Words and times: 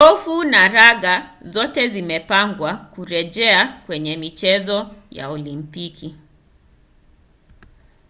gofu 0.09 0.43
na 0.43 0.67
raga 0.67 1.29
zote 1.45 1.87
zimepangwa 1.89 2.73
kurejea 2.75 3.81
kwenye 3.85 4.17
michezo 4.17 4.87
ya 5.11 5.29
olimpiki 5.29 6.15